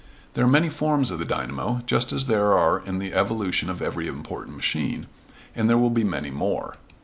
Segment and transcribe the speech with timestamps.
[0.33, 3.83] There are many forms of the dynamo, just as there are in the evolution of
[3.83, 5.05] every important machine,
[5.55, 6.73] and there will be many more.